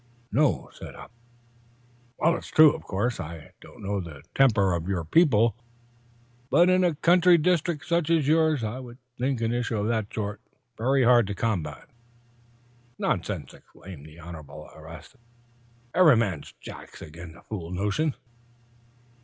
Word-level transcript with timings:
"No!" 0.31 0.71
said 0.73 0.95
Hopkins. 0.95 1.21
"Well, 2.17 2.35
it's 2.37 2.47
true. 2.49 2.73
Of 2.73 2.81
course 2.81 3.19
I 3.19 3.51
do 3.61 3.75
not 3.77 3.81
know 3.81 4.01
the 4.01 4.23
temper 4.33 4.73
of 4.73 4.87
your 4.87 5.03
people, 5.03 5.55
but 6.49 6.71
in 6.71 6.83
a 6.83 6.95
country 6.95 7.37
district 7.37 7.85
such 7.85 8.09
as 8.09 8.27
yours 8.27 8.63
I 8.63 8.79
would 8.79 8.97
think 9.19 9.41
an 9.41 9.51
issue 9.53 9.77
of 9.77 9.87
that 9.89 10.11
sort 10.11 10.41
very 10.75 11.03
hard 11.03 11.27
to 11.27 11.35
combat." 11.35 11.87
"Nonsense!" 12.97 13.53
exclaimed 13.53 14.07
the 14.07 14.17
Honorable 14.17 14.71
Erastus. 14.75 15.21
"Ev'ry 15.93 16.17
man 16.17 16.41
Jack's 16.59 17.03
agin 17.03 17.33
the 17.33 17.43
fool 17.43 17.69
notion." 17.69 18.15